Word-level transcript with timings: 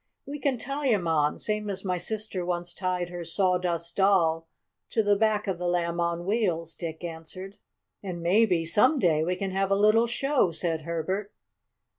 "We 0.25 0.39
can 0.39 0.57
tie 0.57 0.87
him 0.87 1.07
on, 1.07 1.37
same 1.37 1.69
as 1.69 1.85
my 1.85 1.99
sister 1.99 2.43
once 2.43 2.73
tied 2.73 3.09
her 3.09 3.23
Sawdust 3.23 3.97
Doll 3.97 4.47
to 4.89 5.03
the 5.03 5.15
back 5.15 5.45
of 5.45 5.59
the 5.59 5.67
Lamb 5.67 5.99
on 5.99 6.25
Wheels," 6.25 6.73
Dick 6.75 7.03
answered. 7.03 7.57
"And 8.01 8.19
maybe, 8.19 8.65
some 8.65 8.97
day, 8.97 9.23
we 9.23 9.35
can 9.35 9.51
have 9.51 9.69
a 9.69 9.75
little 9.75 10.07
show," 10.07 10.49
said 10.49 10.81
Herbert. 10.81 11.31